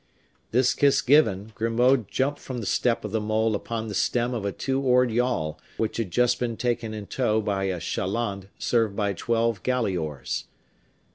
This 0.49 0.73
kiss 0.73 0.99
given, 0.99 1.51
Grimaud 1.53 2.07
jumped 2.07 2.39
from 2.39 2.57
the 2.57 2.65
step 2.65 3.05
of 3.05 3.11
the 3.11 3.21
mole 3.21 3.53
upon 3.53 3.87
the 3.87 3.93
stem 3.93 4.33
of 4.33 4.45
a 4.45 4.51
two 4.51 4.81
oared 4.81 5.11
yawl, 5.11 5.59
which 5.77 5.97
had 5.97 6.09
just 6.09 6.39
been 6.39 6.57
taken 6.57 6.91
in 6.95 7.05
tow 7.05 7.39
by 7.39 7.65
a 7.65 7.77
chaland 7.79 8.47
served 8.57 8.95
by 8.95 9.13
twelve 9.13 9.61
galley 9.61 9.95
oars. 9.95 10.45